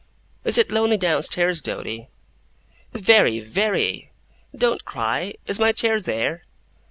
[0.43, 2.07] Is it lonely, down stairs, Doady?'
[2.91, 3.39] 'Very!
[3.39, 4.11] Very!'
[4.55, 5.35] 'Don't cry!
[5.45, 6.41] Is my chair there?